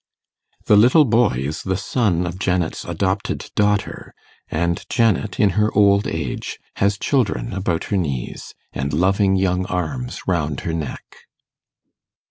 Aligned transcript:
The 0.65 0.75
little 0.77 1.05
boy 1.05 1.35
is 1.41 1.61
the 1.61 1.77
son 1.77 2.25
of 2.25 2.39
Janet's 2.39 2.85
adopted 2.85 3.51
daughter, 3.55 4.15
and 4.47 4.83
Janet 4.89 5.39
in 5.39 5.51
her 5.51 5.71
old 5.77 6.07
age 6.07 6.57
has 6.77 6.97
children 6.97 7.53
about 7.53 7.83
her 7.93 7.97
knees, 7.97 8.55
and 8.73 8.93
loving 8.93 9.35
young 9.35 9.67
arms 9.67 10.21
round 10.25 10.61
her 10.61 10.73
neck. 10.73 11.03